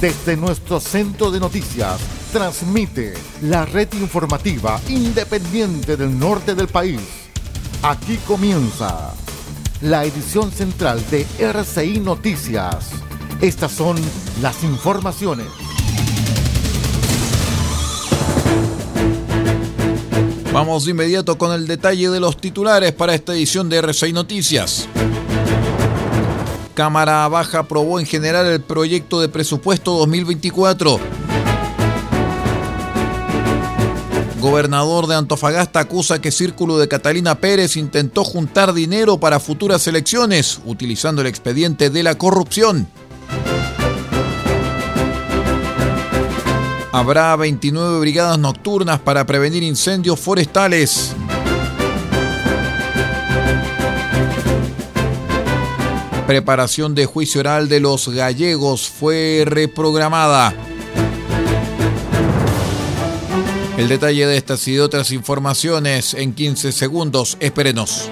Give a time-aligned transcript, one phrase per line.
[0.00, 2.00] Desde nuestro centro de noticias,
[2.32, 3.12] transmite
[3.42, 7.00] la red informativa independiente del norte del país.
[7.82, 9.12] Aquí comienza
[9.82, 12.92] la edición central de RCI Noticias.
[13.42, 13.98] Estas son
[14.40, 15.48] las informaciones.
[20.50, 24.88] Vamos de inmediato con el detalle de los titulares para esta edición de RCI Noticias.
[26.80, 30.98] Cámara Baja aprobó en general el proyecto de presupuesto 2024.
[34.40, 40.58] Gobernador de Antofagasta acusa que Círculo de Catalina Pérez intentó juntar dinero para futuras elecciones
[40.64, 42.88] utilizando el expediente de la corrupción.
[46.92, 51.14] Habrá 29 brigadas nocturnas para prevenir incendios forestales.
[56.30, 60.54] Preparación de juicio oral de los gallegos fue reprogramada.
[63.76, 67.36] El detalle de estas y de otras informaciones en 15 segundos.
[67.40, 68.08] Espérenos.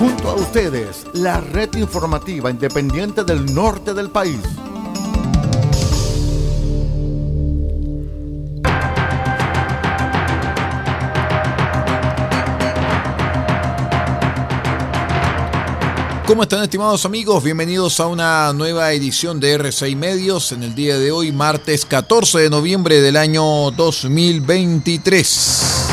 [0.00, 4.40] Junto a ustedes, la red informativa independiente del norte del país.
[16.28, 17.42] ¿Cómo están estimados amigos?
[17.42, 22.40] Bienvenidos a una nueva edición de R6 Medios en el día de hoy, martes 14
[22.40, 25.86] de noviembre del año 2023.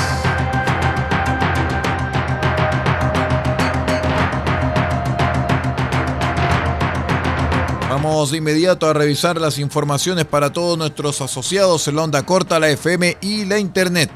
[7.89, 12.59] Vamos de inmediato a revisar las informaciones para todos nuestros asociados en la onda corta,
[12.59, 14.11] la FM y la Internet.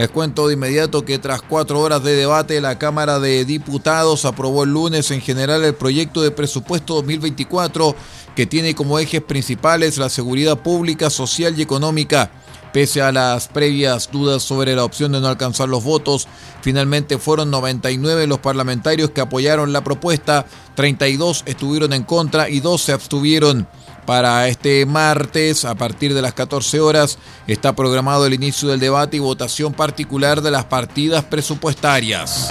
[0.00, 4.64] Les cuento de inmediato que tras cuatro horas de debate, la Cámara de Diputados aprobó
[4.64, 7.94] el lunes en general el proyecto de presupuesto 2024
[8.34, 12.30] que tiene como ejes principales la seguridad pública, social y económica.
[12.72, 16.28] Pese a las previas dudas sobre la opción de no alcanzar los votos,
[16.62, 20.46] finalmente fueron 99 los parlamentarios que apoyaron la propuesta,
[20.76, 23.68] 32 estuvieron en contra y 2 se abstuvieron.
[24.10, 27.16] Para este martes, a partir de las 14 horas,
[27.46, 32.50] está programado el inicio del debate y votación particular de las partidas presupuestarias.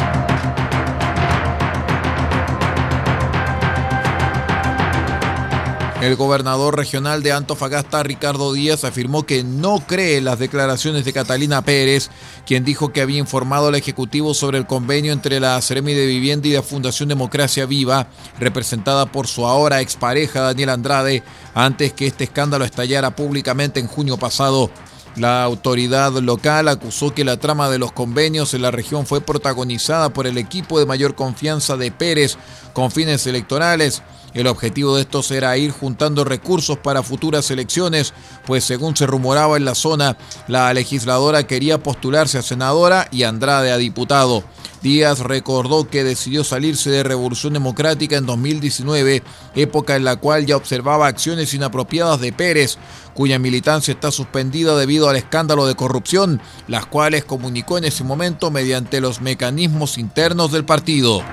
[6.01, 11.61] El gobernador regional de Antofagasta, Ricardo Díaz, afirmó que no cree las declaraciones de Catalina
[11.61, 12.09] Pérez,
[12.45, 16.47] quien dijo que había informado al Ejecutivo sobre el convenio entre la Seremi de Vivienda
[16.47, 18.07] y la Fundación Democracia Viva,
[18.39, 21.21] representada por su ahora expareja Daniel Andrade,
[21.53, 24.71] antes que este escándalo estallara públicamente en junio pasado.
[25.17, 30.13] La autoridad local acusó que la trama de los convenios en la región fue protagonizada
[30.13, 32.37] por el equipo de mayor confianza de Pérez
[32.71, 34.01] con fines electorales.
[34.33, 38.13] El objetivo de estos era ir juntando recursos para futuras elecciones,
[38.45, 40.17] pues según se rumoraba en la zona,
[40.47, 44.43] la legisladora quería postularse a senadora y Andrade a diputado.
[44.81, 49.23] Díaz recordó que decidió salirse de Revolución Democrática en 2019,
[49.55, 52.77] época en la cual ya observaba acciones inapropiadas de Pérez,
[53.13, 58.51] cuya militancia está suspendida debido al escándalo de corrupción, las cuales comunicó en ese momento
[58.51, 61.23] mediante los mecanismos internos del partido.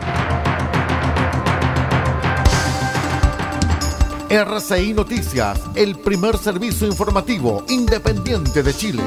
[4.28, 9.02] RCI Noticias, el primer servicio informativo independiente de Chile.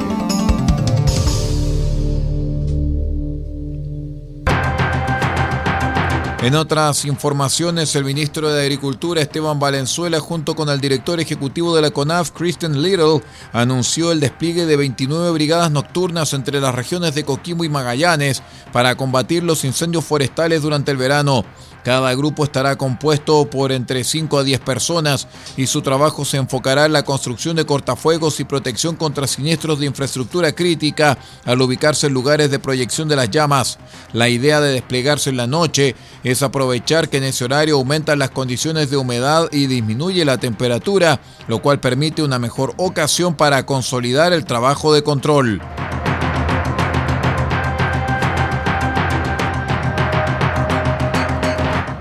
[6.42, 11.82] En otras informaciones, el ministro de Agricultura Esteban Valenzuela, junto con el director ejecutivo de
[11.82, 13.20] la CONAF, Kristen Little,
[13.52, 18.42] anunció el despliegue de 29 brigadas nocturnas entre las regiones de Coquimbo y Magallanes
[18.72, 21.44] para combatir los incendios forestales durante el verano.
[21.84, 26.86] Cada grupo estará compuesto por entre 5 a 10 personas y su trabajo se enfocará
[26.86, 32.14] en la construcción de cortafuegos y protección contra siniestros de infraestructura crítica al ubicarse en
[32.14, 33.78] lugares de proyección de las llamas.
[34.12, 38.30] La idea de desplegarse en la noche es aprovechar que en ese horario aumentan las
[38.30, 44.32] condiciones de humedad y disminuye la temperatura, lo cual permite una mejor ocasión para consolidar
[44.32, 45.60] el trabajo de control.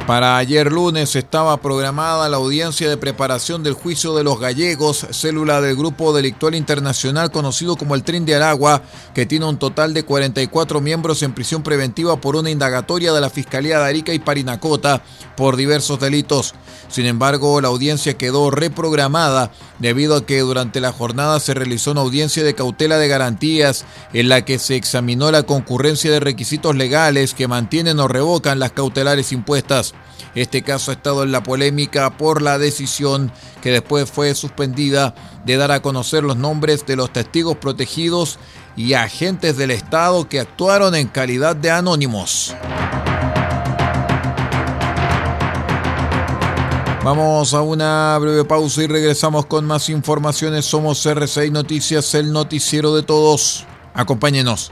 [0.10, 5.62] Para ayer lunes estaba programada la audiencia de preparación del juicio de los gallegos, célula
[5.62, 8.82] del Grupo Delictual Internacional conocido como el Tren de Aragua,
[9.14, 13.30] que tiene un total de 44 miembros en prisión preventiva por una indagatoria de la
[13.30, 15.04] Fiscalía de Arica y Parinacota
[15.38, 16.56] por diversos delitos.
[16.88, 22.02] Sin embargo, la audiencia quedó reprogramada debido a que durante la jornada se realizó una
[22.02, 27.36] audiencia de cautela de garantías en la que se examinó la concurrencia de requisitos legales
[27.36, 29.94] que mantienen o revocan las cautelares impuestas.
[30.36, 33.32] Este caso ha estado en la polémica por la decisión
[33.62, 35.16] que después fue suspendida
[35.46, 38.40] de dar a conocer los nombres de los testigos protegidos
[38.76, 42.56] y agentes del Estado que actuaron en calidad de anónimos.
[47.04, 50.66] Vamos a una breve pausa y regresamos con más informaciones.
[50.66, 53.66] Somos RCI Noticias, el noticiero de todos.
[53.94, 54.72] Acompáñenos.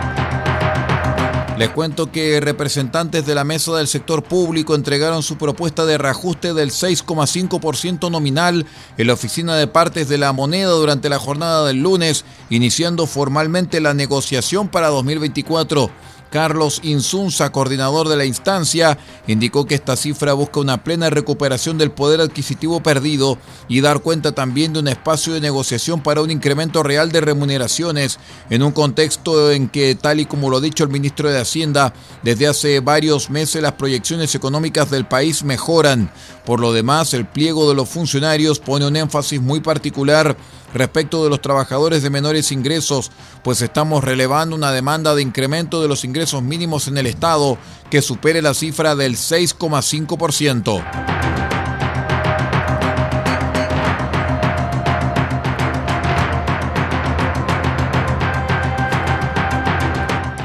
[1.61, 6.55] Les cuento que representantes de la mesa del sector público entregaron su propuesta de reajuste
[6.55, 8.65] del 6,5% nominal
[8.97, 13.79] en la oficina de partes de la moneda durante la jornada del lunes, iniciando formalmente
[13.79, 15.91] la negociación para 2024.
[16.31, 18.97] Carlos Insunza, coordinador de la instancia,
[19.27, 24.31] indicó que esta cifra busca una plena recuperación del poder adquisitivo perdido y dar cuenta
[24.31, 28.17] también de un espacio de negociación para un incremento real de remuneraciones
[28.49, 31.93] en un contexto en que, tal y como lo ha dicho el ministro de Hacienda,
[32.23, 36.11] desde hace varios meses las proyecciones económicas del país mejoran.
[36.45, 40.37] Por lo demás, el pliego de los funcionarios pone un énfasis muy particular
[40.73, 43.11] respecto de los trabajadores de menores ingresos,
[43.43, 47.57] pues estamos relevando una demanda de incremento de los ingresos mínimos en el Estado
[47.89, 50.81] que supere la cifra del 6,5%.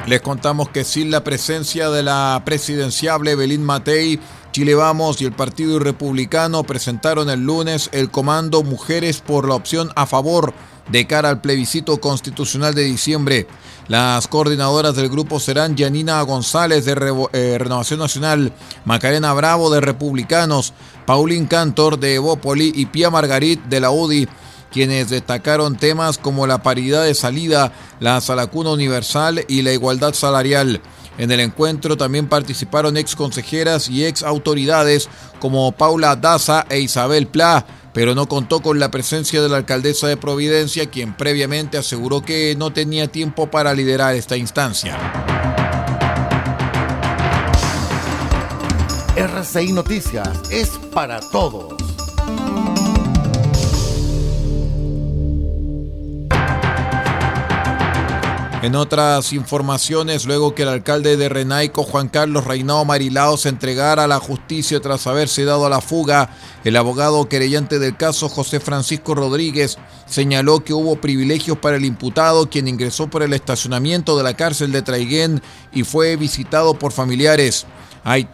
[0.07, 4.21] Les contamos que sin la presencia de la presidenciable Belín Matei,
[4.53, 9.91] Chile Vamos y el Partido Republicano presentaron el lunes el comando Mujeres por la opción
[9.97, 10.55] a favor
[10.89, 13.47] de cara al plebiscito constitucional de diciembre.
[13.89, 16.93] Las coordinadoras del grupo serán Janina González de
[17.33, 18.53] eh, Renovación Nacional,
[18.85, 20.73] Macarena Bravo de Republicanos,
[21.07, 24.29] Paulín Cantor de Evópoli y Pia Margarit de la UDI
[24.77, 30.83] quienes destacaron temas como la paridad de salida, la salacuna universal y la igualdad salarial.
[31.19, 35.09] En el encuentro también participaron ex consejeras y ex autoridades
[35.39, 40.07] como Paula Daza e Isabel Pla, pero no contó con la presencia de la alcaldesa
[40.09, 44.99] de Providencia, quien previamente aseguró que no tenía tiempo para liderar esta instancia.
[49.17, 51.76] RCI Noticias es para todos.
[58.67, 64.03] En otras informaciones, luego que el alcalde de Renaico, Juan Carlos Reinao Marilao, se entregara
[64.03, 66.31] a la justicia tras haberse dado a la fuga,
[66.65, 72.51] el abogado querellante del caso, José Francisco Rodríguez, señaló que hubo privilegios para el imputado,
[72.51, 75.41] quien ingresó por el estacionamiento de la cárcel de Traiguén
[75.73, 77.67] y fue visitado por familiares.
[78.03, 78.29] Hay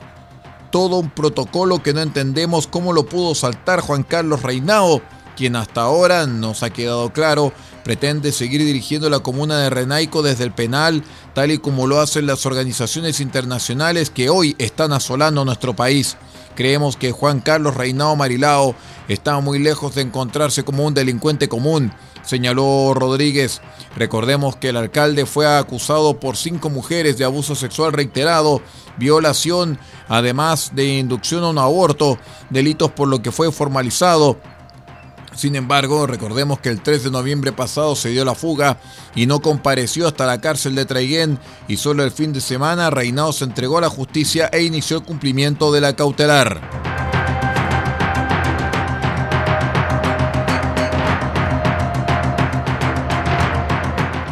[0.70, 5.02] todo un protocolo que no entendemos cómo lo pudo saltar Juan Carlos Reinao,
[5.36, 7.52] quien hasta ahora nos ha quedado claro
[7.84, 11.02] pretende seguir dirigiendo la comuna de Renaico desde el penal,
[11.34, 16.16] tal y como lo hacen las organizaciones internacionales que hoy están asolando nuestro país.
[16.54, 18.74] Creemos que Juan Carlos Reinao Marilao
[19.08, 23.60] está muy lejos de encontrarse como un delincuente común, señaló Rodríguez.
[23.96, 28.60] Recordemos que el alcalde fue acusado por cinco mujeres de abuso sexual reiterado,
[28.98, 32.18] violación, además de inducción a un aborto,
[32.50, 34.38] delitos por lo que fue formalizado
[35.34, 38.78] sin embargo, recordemos que el 3 de noviembre pasado se dio la fuga
[39.14, 43.32] y no compareció hasta la cárcel de Traiguén y solo el fin de semana Reinao
[43.32, 46.60] se entregó a la justicia e inició el cumplimiento de la cautelar.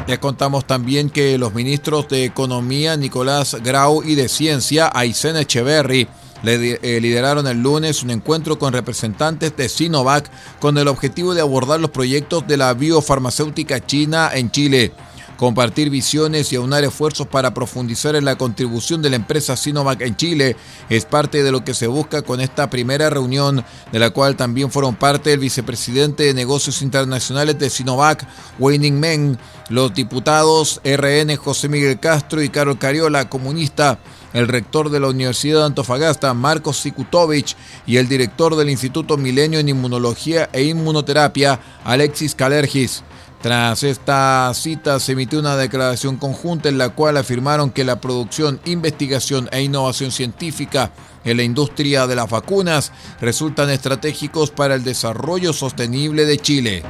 [0.06, 6.08] Les contamos también que los ministros de Economía Nicolás Grau y de Ciencia Aysén Echeverry
[6.42, 11.80] eh, lideraron el lunes un encuentro con representantes de Sinovac con el objetivo de abordar
[11.80, 14.92] los proyectos de la biofarmacéutica china en Chile
[15.40, 20.14] compartir visiones y aunar esfuerzos para profundizar en la contribución de la empresa Sinovac en
[20.14, 20.54] Chile.
[20.90, 24.70] Es parte de lo que se busca con esta primera reunión, de la cual también
[24.70, 28.26] fueron parte el vicepresidente de negocios internacionales de Sinovac,
[28.58, 29.38] Weining Meng,
[29.70, 33.98] los diputados RN José Miguel Castro y Carol Cariola, comunista,
[34.32, 37.56] el rector de la Universidad de Antofagasta, Marcos Sikutovich,
[37.86, 43.02] y el director del Instituto Milenio en Inmunología e Inmunoterapia, Alexis Calergis.
[43.42, 48.60] Tras esta cita se emitió una declaración conjunta en la cual afirmaron que la producción,
[48.66, 50.92] investigación e innovación científica
[51.24, 56.82] en la industria de las vacunas resultan estratégicos para el desarrollo sostenible de Chile.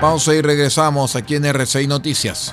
[0.00, 2.52] Pausa y regresamos aquí en RCI Noticias.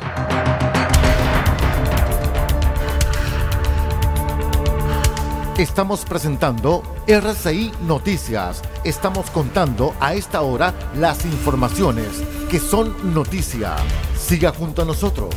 [5.58, 8.62] Estamos presentando RCI Noticias.
[8.86, 12.08] Estamos contando a esta hora las informaciones
[12.50, 13.76] que son noticia.
[14.18, 15.36] Siga junto a nosotros.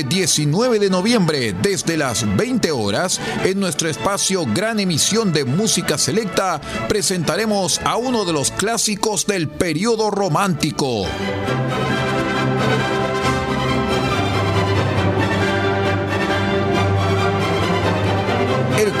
[0.00, 5.98] Este 19 de noviembre, desde las 20 horas, en nuestro espacio Gran Emisión de Música
[5.98, 11.04] Selecta, presentaremos a uno de los clásicos del periodo romántico.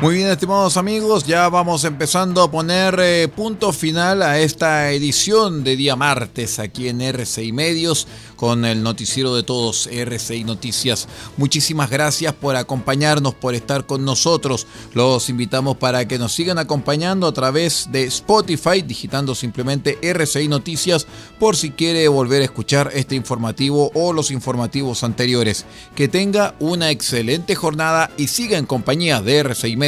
[0.00, 5.64] Muy bien, estimados amigos, ya vamos empezando a poner eh, punto final a esta edición
[5.64, 11.08] de día martes aquí en RCI Medios con el noticiero de todos, RCI Noticias.
[11.36, 14.68] Muchísimas gracias por acompañarnos, por estar con nosotros.
[14.94, 21.08] Los invitamos para que nos sigan acompañando a través de Spotify, digitando simplemente RCI Noticias
[21.40, 25.64] por si quiere volver a escuchar este informativo o los informativos anteriores.
[25.96, 29.87] Que tenga una excelente jornada y siga en compañía de RCI Medios